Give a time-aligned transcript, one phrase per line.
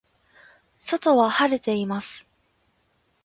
[0.79, 2.25] 外は晴れています。